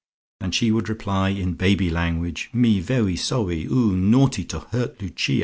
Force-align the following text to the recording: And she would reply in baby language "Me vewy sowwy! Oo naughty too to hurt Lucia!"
And 0.39 0.55
she 0.55 0.71
would 0.71 0.89
reply 0.89 1.29
in 1.29 1.53
baby 1.53 1.91
language 1.91 2.49
"Me 2.53 2.81
vewy 2.81 3.15
sowwy! 3.15 3.67
Oo 3.69 3.95
naughty 3.95 4.43
too 4.43 4.57
to 4.59 4.65
hurt 4.69 4.99
Lucia!" 4.99 5.39